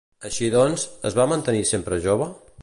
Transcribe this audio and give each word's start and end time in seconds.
Així 0.29 0.47
doncs, 0.55 0.85
es 1.11 1.19
va 1.19 1.27
mantenir 1.35 1.63
sempre 1.73 2.01
jove? 2.09 2.31